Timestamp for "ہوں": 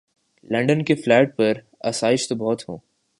2.69-2.77